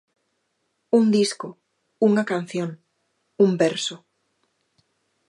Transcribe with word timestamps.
Un 0.99 1.05
disco, 1.17 1.47
unha 2.09 2.23
canción, 2.31 2.69
un 3.45 3.51
verso. 3.63 3.95